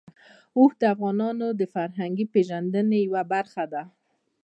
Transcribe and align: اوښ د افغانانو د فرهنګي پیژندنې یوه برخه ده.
اوښ 0.57 0.71
د 0.81 0.83
افغانانو 0.93 1.47
د 1.59 1.61
فرهنګي 1.73 2.25
پیژندنې 2.33 2.97
یوه 3.07 3.21
برخه 3.33 3.63
ده. 3.73 3.83